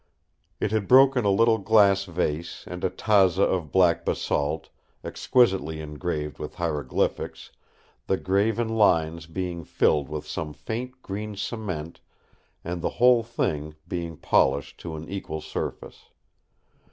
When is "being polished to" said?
13.87-14.95